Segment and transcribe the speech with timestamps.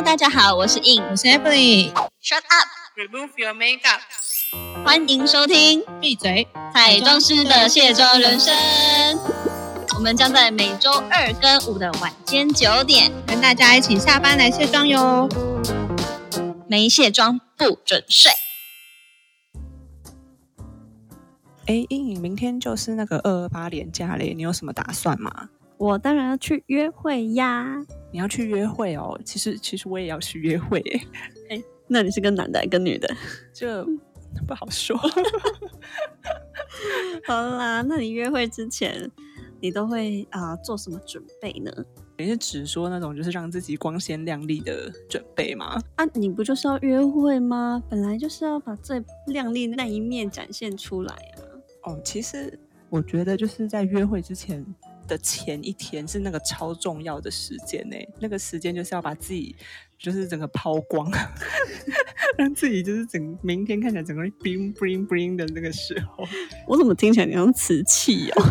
[0.00, 1.92] Hello，大家好，我是 In，我是 Emily。
[2.22, 4.00] Shut up，Remove your makeup。
[4.82, 6.48] 欢迎收听闭嘴！
[6.72, 8.54] 彩妆师的卸妆人生。
[9.96, 15.28] 我们将在每周二跟五的晚间九点，跟大家一起下班来卸妆哟。
[16.66, 18.32] 没卸妆不准睡。
[21.66, 25.50] 哎，英颖，明天就是那个二二八连假嘞，你有什么打算吗？
[25.76, 27.84] 我当然要去约会呀。
[28.12, 29.18] 你要去约会哦？
[29.24, 30.80] 其实，其实我也要去约会
[31.48, 33.08] 诶，那你是跟男的还跟女的？
[33.52, 33.84] 这
[34.46, 34.96] 不好说。
[37.26, 39.10] 好啦，那你约会之前，
[39.60, 41.70] 你都会啊、做什么准备呢？
[42.16, 45.80] 你是只说那种就是让自己光鲜亮丽的准备吗？
[45.96, 47.82] 啊，你不就是要约会吗？
[47.88, 51.40] 本来就是要把最亮丽的那一面展现出来啊。
[51.84, 52.58] 哦，其实
[52.90, 54.64] 我觉得就是在约会之前
[55.10, 59.56] 的前一天是那个超重要的时间呢，那个时间就是要把自己
[59.98, 61.10] 就是整个抛光，
[62.38, 66.24] 让自己就是整明天看起来整个人 bling bling bling 的那个时候。
[66.68, 68.42] 我怎么听起来你像瓷器哦？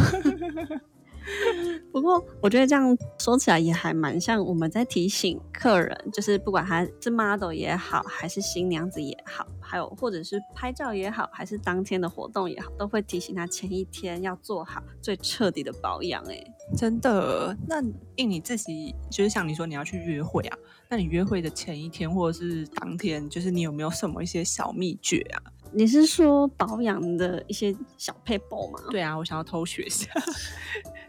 [1.91, 16.23] 不过我觉得这样说起来也还蛮像我们在提醒客人，就是不管他是 model 也好，还是新娘子也好，还有或者是拍照也好，还是当天的活动也好，都会提醒他前一天要做好最彻底的保养。
[16.25, 16.43] 哎，
[16.77, 17.55] 真的？
[17.67, 17.81] 那
[18.15, 20.57] 应你自己，就是像你说你要去约会啊，
[20.89, 25.41] 那你约会的前一天或者是当天，就是你有没有什么一些小秘诀啊？
[25.71, 28.79] 你是说保养的一些小 paper 吗？
[28.89, 30.09] 对啊，我想要偷学一下，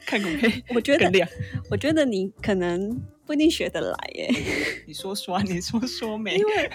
[0.07, 1.11] 看可不可以 我觉得。
[1.71, 4.31] 我觉得你可能不一定学得来耶。
[4.87, 6.45] 你说说啊，你说说没因？
[6.47, 6.71] 为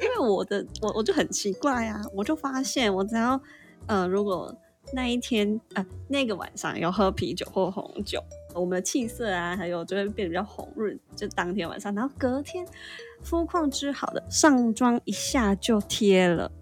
[0.00, 3.40] 因为我的我我就很奇怪啊，我就发现我只要
[3.86, 4.54] 呃，如果
[4.92, 8.22] 那一天呃那个晚上有喝啤酒或红酒，
[8.54, 12.64] 我们的气色啊，还有就会变得比较红润，就当天晚上，然后隔天
[13.22, 16.52] 肤况之好的上妆一下就贴了，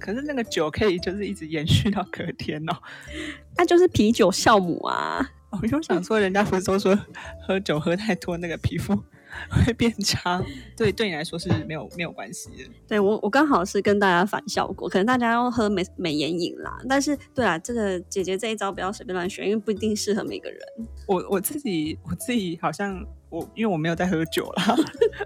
[0.00, 2.72] 可是那个酒可以就是一直延续到隔天哦。
[3.56, 5.30] 那、就是啤酒酵母啊。
[5.50, 6.96] 我就想说，人家不是都说
[7.44, 8.94] 喝酒喝太多，那个皮肤
[9.50, 10.40] 会变差？
[10.76, 12.70] 对，对你来说是没有没有关系的。
[12.86, 16.78] 对我，我刚好是跟大家反效果，可能大家要喝美美颜饮啦。
[16.88, 20.60] 但是，对啊，这个姐姐这一招不要随便乱选，因为不一定适合每个人。
[21.08, 24.76] 我我自己我自己好像我因为我没有在喝酒啦，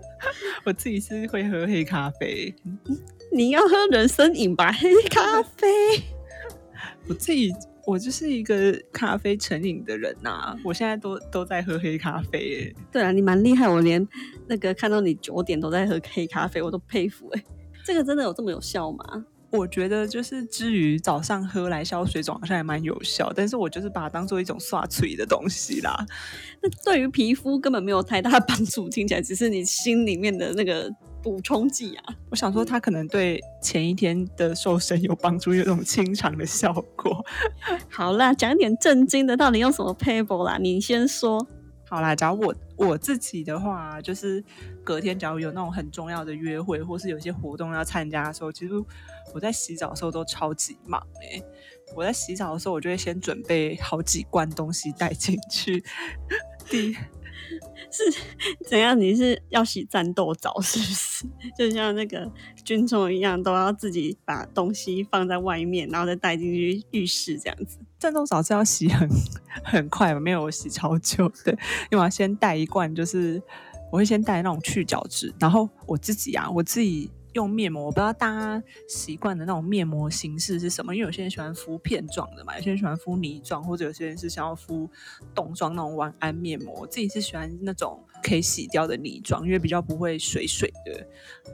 [0.65, 2.55] 我自己是会喝黑咖啡。
[3.35, 5.67] 你要喝人参饮吧，黑咖啡。
[7.09, 7.53] 我自己
[7.85, 12.75] 我就是一个咖啡成瘾的人呐、我现在都都在喝黑咖啡耶。
[12.93, 14.07] 对啊，你蛮厉害，我连
[14.47, 17.45] 那个看到你九点都在喝黑咖啡，我都佩服哎、
[17.85, 19.27] 这个真的有这么有效吗？
[19.51, 26.07] 我觉得就是至于早上喝来消水肿，好像还蛮有效，但是我就是把它当做一种刷嘴的东西啦。
[26.63, 30.91] 那对于皮肤根本没有太大的帮助，听起来只是你心里面的那个
[31.25, 32.15] 补充剂啊。
[32.31, 37.25] 我想说，它可能对前一天的瘦身有帮助，有一种清肠的效果。
[37.91, 40.59] 好啦，讲一点正经的，到底用什么 paper 啦？
[40.61, 41.45] 你先说。
[41.87, 44.43] 好啦，假如我我自己的话，就是
[44.83, 48.75] 隔天假如有那种很重要的约会，或是有些活动要参加的时候，其实
[49.33, 51.41] 我在洗澡的时候都超级忙哎、
[51.95, 55.85] 我在洗澡的时候，我就会先准备好几罐东西带进去。
[56.69, 56.97] 第一
[57.91, 58.03] 是
[58.69, 58.99] 怎样？
[58.99, 61.27] 你是要洗战斗澡是不是？
[61.59, 62.31] 就像那个
[62.65, 67.79] 军中一样，都要自己把东西放在外面，然后再带进去浴室这样子。
[67.99, 69.09] 战斗澡是要洗很
[69.63, 71.53] 很快吧，没有我洗超久的，
[71.91, 73.41] 因为我要先带一罐，就是
[73.91, 84.89] 我会先带那种去角质，然后我自己啊，我自己用面膜，我不知道大家习惯的那种面膜形式是什么，因为有些人喜欢敷片状的嘛，有些人喜欢敷泥状，或者有些人是想要敷
[85.35, 91.07] 冻状那种晚安面膜，我自己是喜欢那种可以洗掉的泥状，因为比较不会水水的，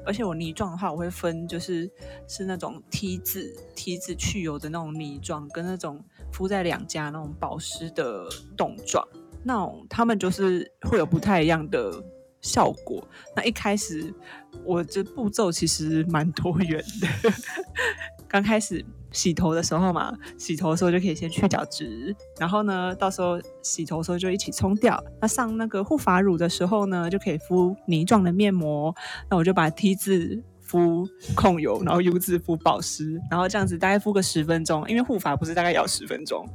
[0.04, 1.90] 而且我泥状的话，我会分就是
[2.28, 9.06] 是那种 T 字 T 字去油的那种泥状，跟那种敷在两家那种保湿的冻状，
[9.42, 12.04] 那种他们就是会有不太一样的
[12.40, 13.06] 效果。
[13.34, 14.12] 那一开始
[14.64, 17.30] 我这步骤其实蛮多元的，
[18.28, 25.02] 刚开始洗头的时候嘛，洗头的时候就可以先去角质，然后呢，到时候洗头的时候就一起冲掉。
[25.20, 28.94] 那上那个护发乳的时候呢，就可以敷泥状的面膜。
[29.28, 36.48] 那我就把 T 字敷控油，然后 U 字敷保湿，然后这样子大概敷个十分钟，因为护发不是大概要十分钟，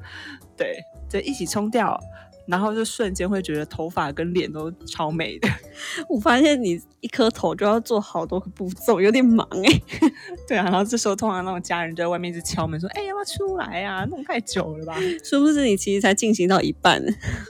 [0.55, 0.77] 对，
[1.09, 1.99] 就一起冲掉。
[2.47, 5.47] 然后就瞬间会觉得头发跟脸都超美的。
[6.09, 9.81] 我发现你一颗头就要做好多个步骤，有点忙哎、
[10.47, 14.05] 对啊，然后这时候通常那种家人就在外面一直敲门说：“哎、要不要出来啊？
[14.05, 14.95] 弄太久了吧？
[15.23, 17.03] ”殊不知你其实才进行到一半。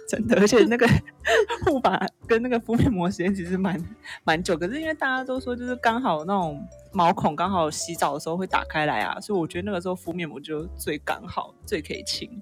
[0.09, 0.87] 真的，而且那个
[1.65, 3.79] 护发跟那个敷面膜时间其实蛮
[4.23, 12.41] 蛮久，可是因为大家都说就是刚好那种毛孔刚好洗澡的时候会打开来啊，所以我觉得那个时候敷面膜就最刚好，最可以清。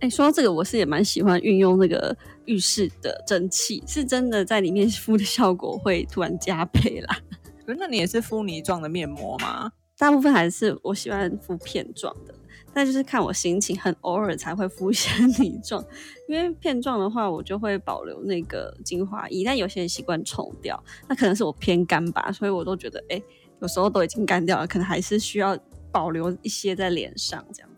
[0.00, 2.16] 哎、说到这个，我是也蛮喜欢运用那个
[2.46, 7.16] 浴室的蒸汽，是真的在里面 敷的效果会突然加倍啦。
[7.64, 9.70] 可是那你也是敷泥状的面膜吗？
[9.96, 12.34] 大部分还是我喜欢敷片状的，
[12.74, 15.08] 但就是看我心情，很偶尔才会敷一些
[15.40, 15.84] 泥状。
[16.26, 23.22] 因为片状的话，我就会保留那个精华液，但有些人习惯冲掉，那可能是我偏干吧，所以我都觉得，哎、
[23.60, 25.56] 有时候都已经干掉了，可能还是需要
[25.92, 27.71] 保留一些在脸上这样子。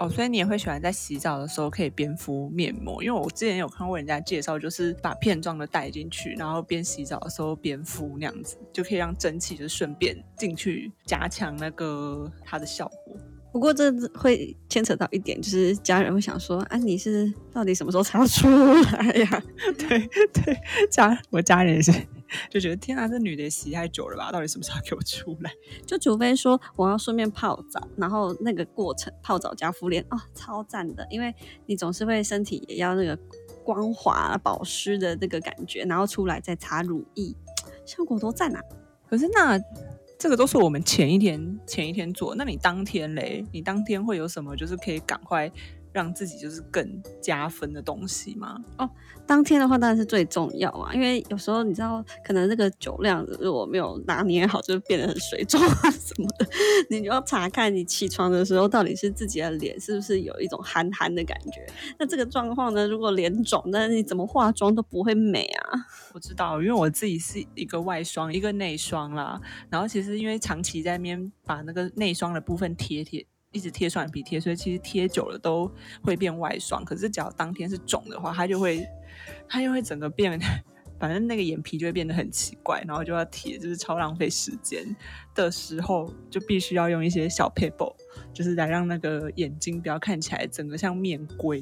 [0.00, 13.14] 哦，所以你也会喜欢在洗澡的时候可以边敷面膜，因为我之前有看过人家介绍，就是把片状的带进去，然后边洗澡的时候边敷那样子，就可以让蒸汽就顺便进去加强那个它的效果。
[13.52, 19.42] 不过这会牵扯到一点，就是家人会想说，啊，你是到底什么时候才要出来呀、
[19.76, 19.98] 对
[20.32, 20.56] 对，
[20.90, 21.92] 家我家人也是
[22.50, 24.30] 就觉得天啊，这女的洗太久了吧？
[24.32, 25.50] 到底什么时候给我出来？
[25.86, 31.34] 就除非说我要顺便泡澡，然后那个过程泡澡加敷脸啊、超赞的，因为
[31.66, 33.18] 你总是会身体也要那个
[33.64, 37.34] 光滑保湿的那个感觉，然后出来再擦乳液，
[37.84, 38.60] 效果多赞啊！
[39.08, 39.60] 可是那
[40.18, 43.44] 这个都是我们前一天前一天做，那你当天嘞？
[43.52, 45.50] 你当天会有什么就是可以赶快
[45.92, 48.56] 让自己就是更加分的东西吗？
[49.26, 56.46] 当天的话当然是最重要啊，因为有时候你知道，可能那个酒量如果没有拿捏好，就变得很水肿啊什么的，
[56.90, 61.64] 你就要查看你起床的时候到底是自己的脸是不是有一种寒寒的感觉。
[61.98, 65.86] 那这个状况呢，如果脸肿，那你怎么化妆都不会美啊。
[66.12, 69.40] 我知道，因为我自己是一个外双，一个内双啦。
[69.68, 75.70] 然后其实因为长期在那边把那个内双的部分贴贴，一直贴双眼皮贴，所以其实贴久了都
[76.02, 76.84] 会变外双。
[76.84, 78.86] 可是只要当天是肿的话，它就会
[79.48, 80.38] 它就会整个变，
[81.00, 84.84] 反正那个眼皮就会变得很奇怪，然后就要贴，就是超浪费时间
[85.34, 87.92] 的时候，就必须要用一些小 paper，
[88.32, 91.60] 就是来让那个眼睛不要看起来整个像面龟。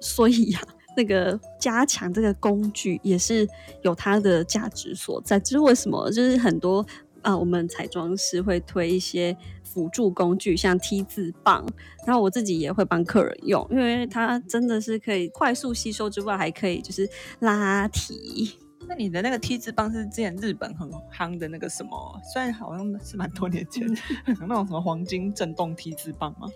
[0.00, 0.60] 所以呀、
[0.96, 3.46] 那个加强这个工具也是
[3.82, 5.38] 有它的价值所在。
[5.38, 6.86] 只是为什么，就是很多
[7.22, 11.66] 啊、呃我们彩妆师会推一些辅助工具，像 T 字棒，
[12.06, 17.08] 然后我自己也会帮客人用，因为它真的是可以快速吸收之外，还可以就是
[17.40, 18.58] 拉提。
[18.88, 22.20] 那你的那个 T 字棒是之前日本很夯的那个什么？
[22.32, 23.86] 虽然好像是蛮多年前，
[24.48, 26.48] 那种什么黄金震动 T 字棒吗？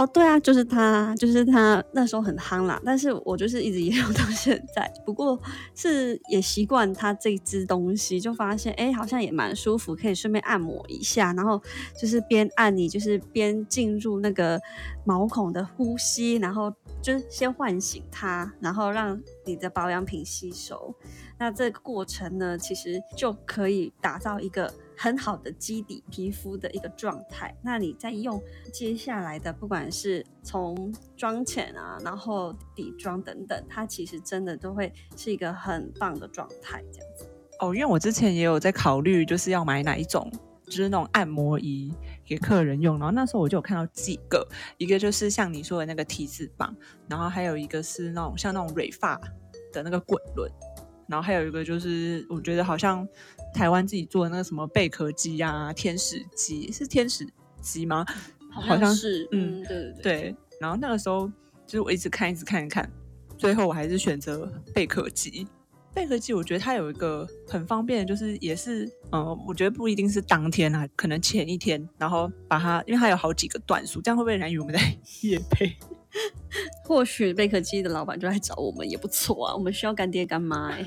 [0.00, 4.90] 哦，对啊，就是它，就是它那时候很夯啦，但是我就是一直沿用到现在。
[5.04, 5.38] 不过
[5.74, 11.60] 是也习惯它这支东西，就发现哎，好像也蛮舒服，可以顺便按摩一下，然后
[12.00, 14.58] 就是边按你就是边进入那个
[15.04, 20.94] 毛孔的呼吸，然后就是先唤醒它，然后让你的保养品吸收。
[21.38, 27.56] 那这个过程呢，其实就可以打造一个很好的基底皮肤的一个状态。
[27.62, 28.38] 那你再用
[28.70, 37.26] 接下来的，不管是从妆前啊，然后底妆等等，它其实真的都会是一个很棒的状态，这样子。
[37.60, 40.30] 哦，因为我之前也有在考虑，就是要买哪一种，
[40.66, 41.90] 就是那种按摩仪
[42.22, 42.98] 给客人用。
[42.98, 46.76] 然后那时候我就有看到几个，一个就是像你说的那个 T 字棒，
[47.08, 49.18] 然后还有一个是那种像那种蕊发
[49.72, 50.52] 的那个滚轮，
[51.06, 53.08] 然后还有一个就是我觉得好像
[53.54, 57.26] 台湾自己做的那个什么贝壳鸡啊、天使鸡，是天使
[57.60, 58.04] 鸡吗？
[58.50, 60.02] 好像是，嗯嗯，对对对。
[60.02, 61.26] 对，然后那个时候
[61.66, 62.90] 就是我一直看，一直看，一看，
[63.38, 65.46] 最后我还是选择贝壳鸡。
[65.92, 74.80] 贝壳鸡我觉得它有一个很方便，就是也是，呃，我觉得不一定是当天啊，可能前一天，然后把它，因为它有好几个段数，这样会不会人家以为我们在
[75.22, 75.76] 夜配？
[76.84, 80.84] 或许贝壳鸡的老板就来找我们也不错啊，我们需要干爹干妈哎、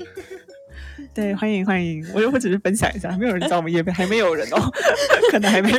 [1.14, 4.70] 对，欢迎欢迎，我又不只是分享一下，还没有人找我们叶贝，还没有人哦，
[5.30, 5.72] 可能还没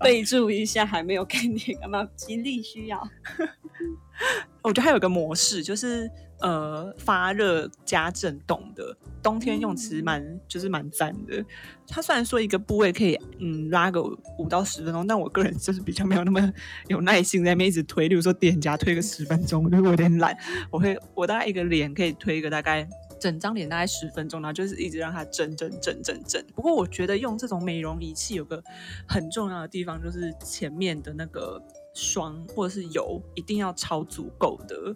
[0.00, 3.00] 备注一下，还没有给你干嘛，极力需要。
[4.62, 11.44] 我觉得还有个模式，就是呃发热加震动的，冬天用其实蛮、就是蛮赞的。
[11.86, 16.52] 它虽然说一个部位可以嗯拉个五到十分钟，但我个人就是比较没有那么
[16.88, 20.36] 有耐心在那边一直推，例如说脸颊推个十分钟，我就有点懒。
[20.70, 22.88] 我会我大概一个脸可以推个大概。
[23.18, 26.44] 整张脸大概十分钟，然后就是一直让它震震震震震。
[26.54, 28.62] 不过我觉得用这种美容仪器有个
[29.08, 31.60] 很重要的地方，就是前面的那个
[31.94, 34.94] 霜或者是油一定要超足够的，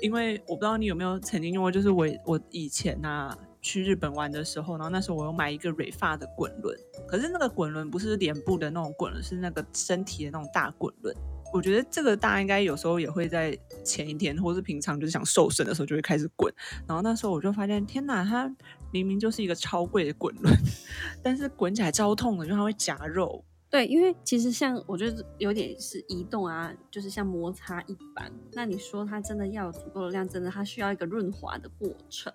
[0.00, 11.14] 因为我不知道你有没有曾经用过，就是我我以前啊去日本玩的时候，然后那时候我有买一个蕊发的滚轮，可是那个滚轮不是脸部的那种滚轮，是那个身体的那种大滚轮。
[11.52, 16.52] 我觉得这个大家应该有时候也会在前一天，或是平常就是想瘦身的时候就会开始滚。
[16.86, 18.50] 然后那时候我就发现，天哪，它
[18.92, 20.54] 明明就是一个超贵的滚轮，
[21.22, 23.44] 但是滚起来超痛的，因为它会夹肉。
[23.70, 28.30] 对，因为其实像我觉得有点是移动啊，就是像摩擦一般。
[28.52, 32.32] 那你说它真的要有足够的量，真的它需要一个润滑的过程。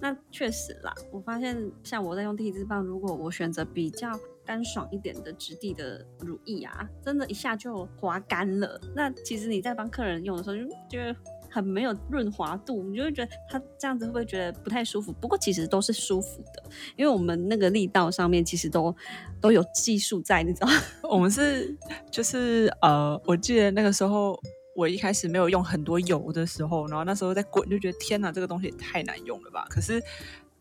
[0.00, 8.78] 那确实啦，我发现像我在用地质棒，如果我选择比较干爽一点的质地的乳液啊，真的一下就滑干了。
[8.94, 11.16] 那其实你在帮客人用的时候，就觉得。
[11.56, 15.10] 很没有润滑度，你就会觉得它这样子会不会觉得不太舒服？
[15.12, 16.62] 不过其实都是舒服的，
[16.96, 18.94] 因为我们那个力道上面其实都
[19.40, 20.68] 都有技术在，你知道？
[21.08, 21.74] 我们是
[22.10, 24.38] 就是呃，我记得那个时候
[24.74, 29.66] 我一开始没有用很多油的时候，然后那时候在滚就觉得天哪，这个东西太难用了吧？
[29.70, 29.98] 可是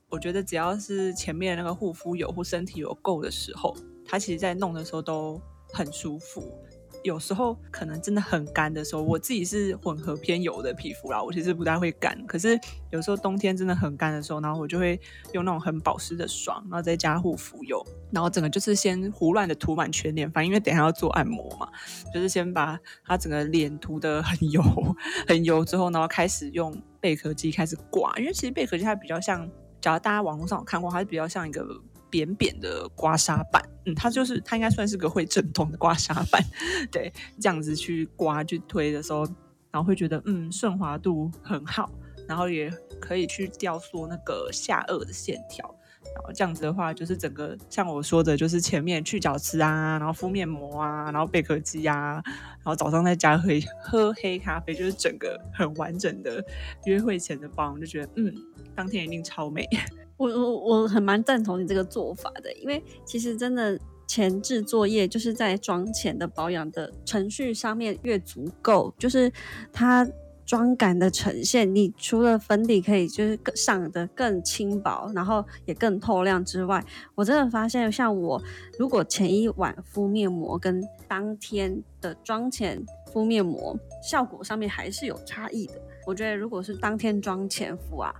[0.09, 3.75] 我觉得只要是前面那个护肤油或身体油够的时候，
[4.05, 5.41] 它其实在弄的时候都
[5.73, 6.41] 很舒服。
[7.05, 12.19] 有时候可能真的很干的时候，我自己是混合偏油的皮肤啦，我其实不太会干。
[12.25, 12.59] 可是
[12.89, 14.99] 有时候冬天真的很干的时候，然后我就会
[15.31, 21.69] 用那种很保湿的霜，然后再加护肤油，然后整个就是先胡乱的涂满全脸，反正因为等下要做按摩嘛，
[22.11, 24.63] 就是先把它整个脸涂的很油
[25.27, 29.47] 很油之后，然后开始用贝壳机开始刮，因为其实贝壳机它比较像，
[29.79, 31.63] 假如大家网络上有看过，它是比较像一个。
[32.07, 36.43] 扁扁的刮痧板，嗯，它就是它应该算是个会震动的刮痧板，
[36.91, 39.23] 对，这样子去刮去推的时候，
[39.71, 41.89] 然后会觉得嗯顺滑度很好，
[42.27, 45.63] 然后也可以去雕塑那个下颚的线条，
[46.15, 53.49] 然后这样子的话，就是整个像我说的，就是前面去角质啊，然后敷面膜啊，然后贝壳肌啊，然后早上在家喝
[53.83, 56.43] 喝黑咖啡，就是整个很完整的
[56.85, 58.33] 约会前的包，就觉得嗯，
[58.73, 59.67] 当天一定超美。
[60.17, 69.31] 我我我很蛮赞同你这个做法的，因为其实真的前置作业就是在妆前的保养的程序上面越足够，就是
[69.73, 70.07] 它
[70.45, 76.81] 妆感的呈现，你除了粉底可以就是上的更轻薄，然后也更透亮之外，
[77.15, 78.41] 我真的发现像我
[78.79, 82.81] 如果前一晚敷面膜跟当天的妆前
[83.11, 85.73] 敷面膜效果上面还是有差异的。
[86.05, 88.13] 我觉得如果是当天妆前敷啊。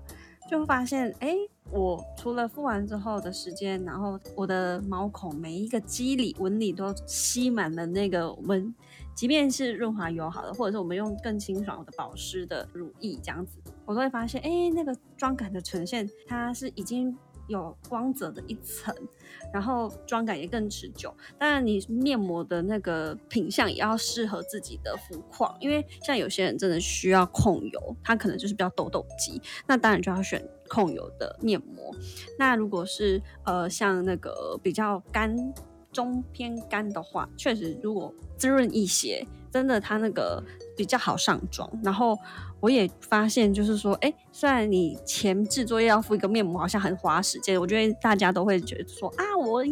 [0.48, 1.36] 就会发现，哎，
[1.72, 8.74] 我除了敷完之后的时间，然后我的毛孔每一个肌理纹理都吸满了那个纹，
[9.13, 17.17] 即便是润滑油好的，或者是我们用更清爽的保湿的乳液这样子，我都会发现，哎，那个妆感的呈现，它是已经。
[17.48, 18.94] 有光泽的一层，
[19.54, 21.14] 然后妆感也更持久。
[21.38, 31.96] 当然，你面膜的那个品相也要适合自己的肤况，因为像有些人真的需要控油，他可能就是比较痘痘肌，那当然就要选控油的面膜。
[32.40, 35.36] 那如果是呃像那个比较干
[35.92, 40.44] 中偏干的话，确实如果滋润一些，真的它那个
[40.75, 42.18] 比较好上妆，然后。
[42.59, 47.59] 我也发现，就是说，哎，虽然你前置作业要敷一个面膜，好像很花时间。
[47.59, 49.63] 我觉得大家都会觉得说，啊，我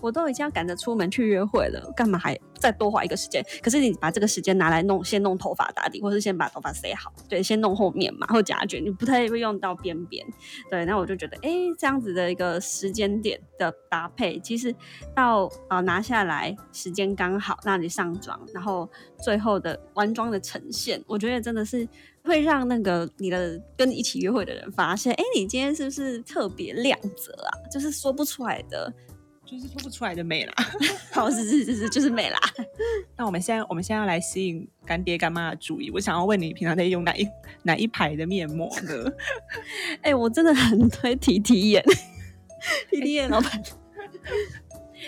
[0.00, 3.44] 我都已经要赶着出门去约会了，干嘛还再多花一个时间？
[3.62, 10.26] 可是你把这个时间拿来弄，先弄头发打底，或是先把头发塞好，对，先弄后面嘛，或夹卷，你不太会用到边边。
[10.68, 14.74] 对，那我就觉得，哎，这样子的一个时间点的搭配，其实
[15.14, 18.88] 到啊拿下来时间刚好，那你上妆，然后
[19.22, 21.86] 最后的完妆的呈现，我觉得真的是。
[22.24, 27.50] 会让那个你的跟你一起约会的人发现，哎，你今天是不是特别亮泽啊？
[27.70, 28.92] 就是说不出来的，
[29.44, 30.54] 就是说不出来的美啦。
[31.12, 32.38] 好， 是是是是，就是美啦。
[33.18, 35.90] 那我们现在我们现在要来吸引干爹干妈的注意。
[35.90, 37.28] 我想要问你，平常在用哪一
[37.64, 39.12] 哪一排的面膜呢？
[40.02, 41.84] 哎，我真的很推提提眼，
[42.90, 43.62] 提提眼老板。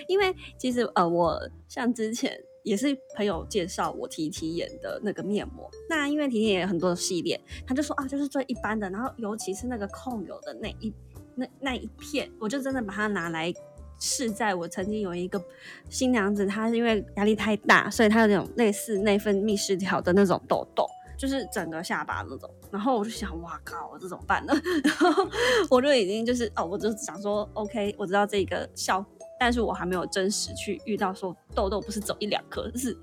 [0.09, 2.37] 因为其实呃，我像之前。
[2.65, 10.93] 也是朋友介绍我提提眼的那个面膜，那因为提提眼有很多的系列，他就说啊，就是最一般的，然后尤其是那个控油的那一
[11.37, 13.53] 那那一片，我就真的把它拿来
[14.01, 15.43] 试在我曾经有一个
[15.91, 20.87] 新娘子，她是因为压力太大，所以她有那种类似内分泌失调的那种痘痘，
[21.19, 24.55] 就是整个下巴那种，然后我就想，哇靠，这怎么办呢？
[24.83, 25.29] 然后
[25.69, 29.05] 我就已经就是哦，我就想说，OK，我知道这个效。
[29.45, 32.97] 但是我还没有真实去遇到说痘痘不是走一两颗，是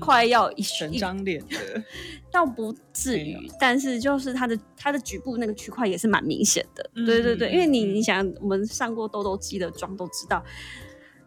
[0.00, 1.80] 快要一整张脸的，
[2.28, 3.48] 倒不至于。
[3.60, 6.90] 但是就是它的它的局部那个区块也是蛮明显的。
[7.06, 10.44] 对对对，因为你你想，我们上过痘痘肌的妆都知道，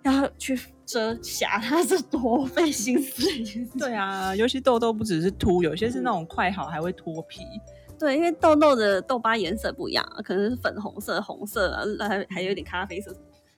[0.03, 3.71] 要去遮瑕，它是多费心思的一件事。
[3.79, 7.39] 对啊，尤其痘痘不只是凸，有些是那种快好还会脱皮。
[7.97, 13.15] 对，因为痘痘的痘疤颜色不一样，可能是粉红色、红色啊，还还有点咖啡色。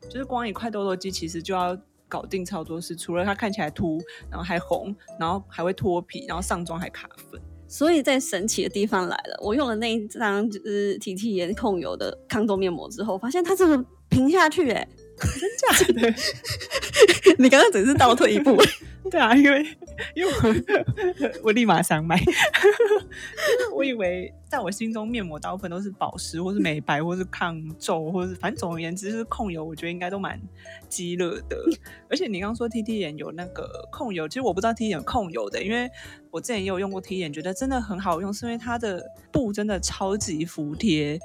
[0.09, 7.41] 就是光一块痘痘肌，其实就要搞定超多事，除了它看起来秃，然后还红，然后还会脱皮，然后上妆还卡粉。
[7.67, 16.13] 所以在神奇的地方来了，我用了那一张就是 T T 颜控油的抗痘面膜之后，发现它这个平下去、欸，真假的？
[17.39, 18.55] 你刚刚只是倒退一步。
[19.09, 19.65] 对啊，因为
[20.15, 22.19] 因为我 我立马想买，
[23.73, 30.39] 我以为在我心中面膜大部分都是保湿或是美白或是抗皱或是反正总而言之是控油，我觉得应该都蛮
[30.87, 31.57] 激热的。
[32.09, 35.89] 而且你刚刚说 T T 眼有那个控油，其实我不知道 T T 眼控油的，因为
[36.31, 41.19] 我之前也有用过 T T 眼，觉得真的很好用，是因为它的布真的超级服帖，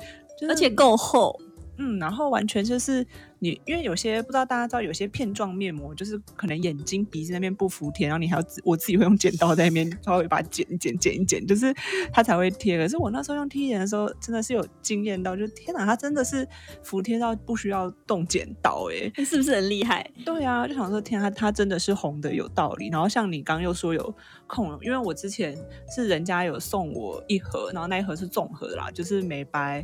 [0.49, 1.39] 而且够厚。
[1.83, 3.05] 嗯，然后完全就是
[3.39, 11.75] 你，因为有些不知道大家知道，有些片状面膜就是可能眼睛、鼻子那边不服帖，然后你还要自我自己会用剪刀在那边稍微把它剪一剪、剪一剪，就是
[12.13, 12.77] 它才会贴。
[12.77, 16.47] 可是我那时候用 T 眼的时候，真的是有惊艳到，就天哪，它真的是
[16.83, 20.07] 服帖到不需要动剪刀哎、是不是很厉害？
[20.23, 22.91] 对啊，就想说天啊，它真的是红的有道理。
[22.91, 24.15] 然后像你刚刚又说有
[24.47, 25.57] 控油，因为我之前
[25.97, 29.83] 是人家有送我一盒，然后那一盒是综合的啦，就是美白。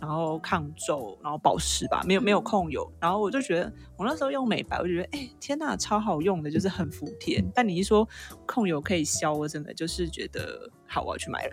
[0.00, 2.90] 然后抗皱，然后保湿吧，没有没有控油。
[3.00, 7.44] 然后我就觉得，我那时候用美白，我就觉得，哎、天呐，超好用的，就是很服帖。
[7.54, 8.08] 但你一说
[8.46, 11.52] 控油可以消，我真的就是觉得，好，我要去买了。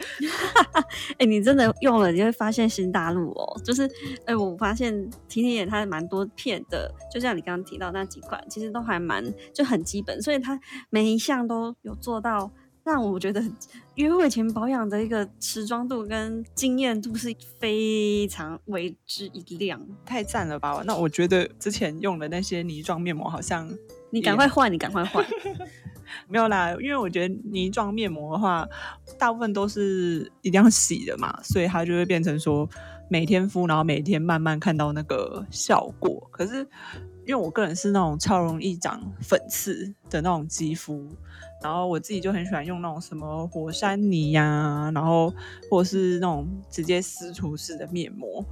[1.17, 3.61] 哎、你真的用了，你会发现新大陆哦。
[3.63, 3.89] 就是，
[4.25, 9.23] 哎、我发现提提眼它蛮多片的，就像你刚刚提到那几款，其实都还蛮
[9.53, 12.51] 就很基本，所以它每一项都有做到。
[12.85, 13.43] 让我觉得
[13.95, 19.81] 约会前保养的一个持妆度跟惊艳度是非常为之一亮。
[20.05, 20.83] 太赞了吧！
[20.85, 23.67] 那我觉得之前用的那些泥状面膜好像
[24.11, 25.25] 你赶快换，你赶快换。
[26.29, 28.67] 没有啦，因为我觉得泥状面膜的话，
[29.17, 32.69] 大部分都是一定要洗的嘛，所以它就会变成说
[33.07, 36.27] 每天敷，然后每天慢慢看到那个效果。
[36.31, 36.67] 可是
[37.25, 41.07] 因为我个人是那种超容易长粉刺的那种肌肤，
[41.61, 45.33] 然后我自己就很喜欢用那种什么火山泥呀、然后
[45.69, 48.43] 或者是那种直接撕除式的面膜。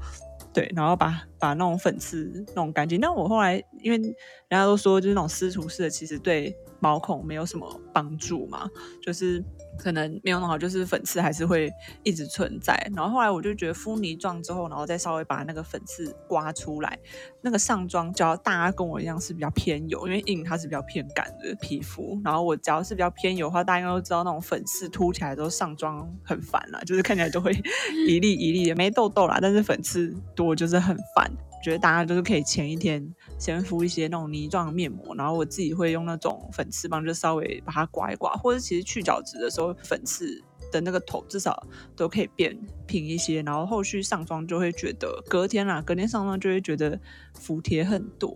[0.53, 3.01] 对，然后把把那种粉刺弄干净。
[3.01, 4.15] 但我后来因为人
[4.51, 8.69] 家都说，就是那种撕除式的，其实对毛孔没有什么帮助嘛，
[9.01, 9.41] 就是
[9.79, 11.71] 可能没有弄好，就是粉刺还是会
[12.03, 12.75] 一直存在。
[12.93, 16.99] 然后后来我就觉得敷泥状之后，然后再稍微把那个粉刺刮出来，
[17.41, 27.53] 那个上妆，只要大家跟我一样是比较偏油，因为硬它是比较偏干的皮肤，然后我只要是比较偏油的话，大家应该都知道那种粉刺凸起来之后上妆很烦啦，就是看起来都会
[28.09, 31.31] 一粒一粒的，没痘痘啦，但是粉刺多就是很烦。
[31.63, 33.01] 觉得大家都是可以前一天
[33.39, 46.99] 先敷一些那种泥状面膜，然后我自己会用那种粉刺棒，就稍微把它刮一刮，或者其实去角质的时候，粉刺的那个头至少都可以变平一些，然后后续上妆就会觉得隔天啦，隔天上妆就会觉得
[47.33, 48.29] 服帖很多。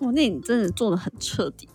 [0.00, 1.68] 哇，那你真的做的很彻底，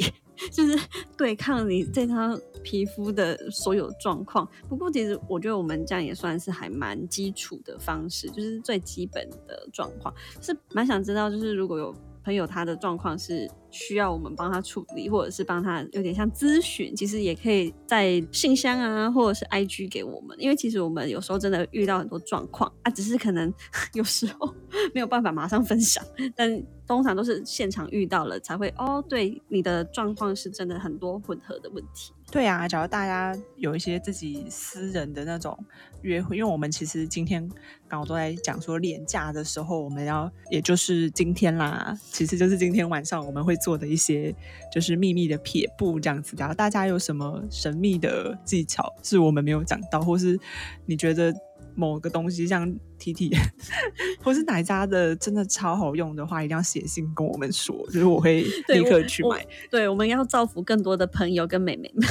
[0.51, 0.77] 就是
[1.17, 4.47] 对抗你这张皮肤的所有状况。
[4.67, 10.13] 不过，其实我觉得我们这样也算是还蛮基础的方式，就是最基本的状况。
[10.41, 11.95] 是蛮想知道，就是如果有
[12.27, 23.53] 朋友他的状况是需要我们帮他处理，或者是帮他有点像咨询，其实也可以在信箱啊，或者是 IG 给我们，因为其实我们有时候真的遇到很多状况啊，只是可能
[23.95, 24.53] 有时候
[24.93, 26.03] 没有办法马上分享，
[26.35, 32.11] 但通常都是现场遇到了才会哦，对，你的状况是真的很多混合的问题。
[32.29, 35.57] 对啊，假如大家有一些自己私人的那种
[36.01, 37.49] 约会，因为我们其实今天
[37.87, 44.35] 刚好都在讲说廉假的时候，我们要也就是今天啦，其实就是今天晚上我们会做的一些
[44.71, 46.35] 就是秘密的撇步这样子。
[46.37, 50.37] 然后大家有什么神秘的技巧是我们没有讲到，或是
[50.85, 51.33] 你觉得
[51.77, 53.31] 某个东西像 T T
[54.21, 59.45] 或是哪一家的真的超好用的话，一定要写信跟我们说，就是我会立刻去买。
[59.69, 62.07] 对，我们要造福更多的朋友跟妹妹们。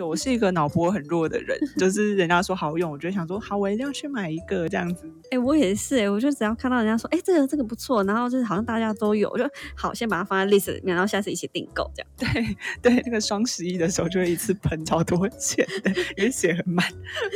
[0.00, 5.06] 对我是一个脑波很弱的人，就是人家说好用，我就会想说好，我一定要去买一个这样子。
[5.30, 9.44] 哎、我也是哎、我就只要看到人家说，哎、这个这个不错，然后就是好像大家都有，我就
[9.76, 12.10] 好先把它放在 list 里面，然后下次一起订购这样。
[12.16, 16.86] 对对，那个双十一的时候就会一次喷超多钱的，因为写很满。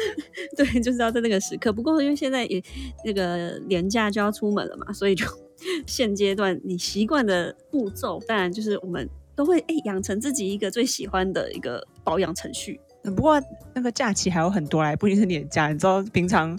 [0.56, 1.70] 对，就是要在那个时刻。
[1.70, 2.62] 不过因为现在也
[3.04, 5.26] 那个年假就要出门了嘛，所以就
[5.86, 12.80] 现阶段你习惯的步骤，当然就是我们都会哎养成自己一个最喜欢的一个保养程序。
[13.02, 13.42] 不过
[13.74, 15.68] 那个假期还有很多来，不一定是年假。
[15.68, 16.56] 你知道，平常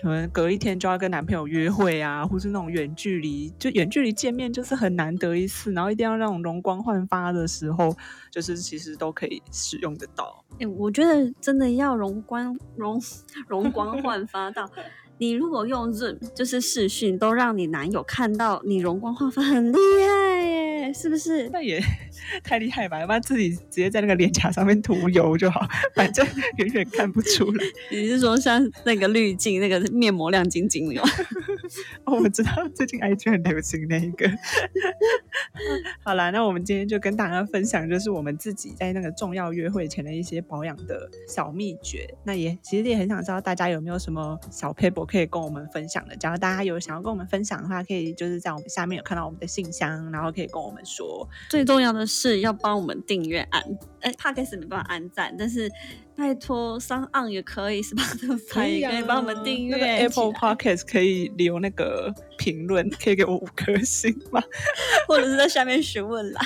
[0.00, 7.94] 可能隔一天就要跟男朋友约会啊，或是那种远距离，就远距离见面就是很难得一次，然后一定要那种容光焕发的时候，
[8.30, 10.44] 就是其实都可以使用得到。
[10.60, 13.00] 哎、我觉得真的要容光容
[13.48, 14.70] 容光焕发到。
[15.22, 21.48] 你如果用 Zoom 就是视讯，都让你男友看到你容光焕发，很厉害耶，是不是？
[21.52, 21.80] 那也
[22.42, 22.98] 太厉害吧？
[22.98, 27.64] 要不然自己直接在那个脸颊上面涂油就好，反正远远看不出来。
[27.92, 31.08] 你是说像那个滤镜、那个面膜亮晶晶的吗？
[32.02, 34.28] 哦，我知道最近 IG 很流行那一个。
[36.02, 42.12] 好啦，那我们今天就跟大家分享，就是我们自己在那个重要约会前的一些保养的小秘诀。
[42.24, 46.16] 那也其实也很想知道大家有没有什么小 paper 可以跟我们分享的。
[46.16, 51.28] 假如大家有想要跟我们分享的话，可以就是在我们下面有看到我们的信箱，然后可以跟我们说。
[51.50, 53.62] 最重要的是要帮我们订阅按，
[54.00, 55.70] 哎 p o d c a s 没办法按赞，但是
[56.16, 64.42] 拜托上岸也可以，Spotify 也可以帮我们订阅啊那个 Apple Pocket 可以留那个评论， 可以给我五颗星吗？
[65.06, 66.40] 或者是在下面询问啦。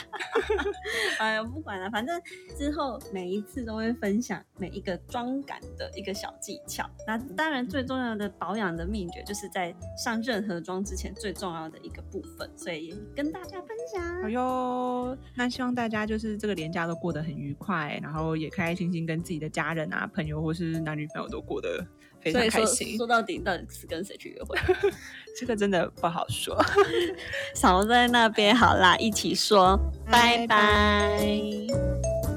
[1.19, 2.21] 哎呀，不管了，反正
[2.59, 6.89] 之后每一次都会分享每一个妆感的一个小技巧。
[7.07, 14.23] 那当然，最重要的保养的秘诀就是在上任何妆之前最重要的一个部分，所以也跟大家分享。
[14.23, 21.87] 好哟，那希望大家就是这个年假都过得很愉快，然后也开开心心跟自己的家人啊、朋友或是男女朋友都过得
[22.33, 23.07] 非常所以说开心说。
[23.07, 24.59] 到底，到底是跟谁去约会？
[25.39, 26.57] 这个真的不好说。
[27.55, 29.79] 少在那边好啦，一起说，
[30.11, 32.36] 拜拜拜拜